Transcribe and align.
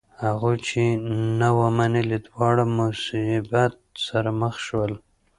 هغوی 0.23 0.57
چې 0.67 0.81
نه 1.39 1.49
و 1.57 1.59
منلی 1.77 2.17
دواړه 2.27 2.63
مصیبت 2.77 3.73
سره 4.07 4.29
مخ 4.41 4.55
شول. 4.65 4.91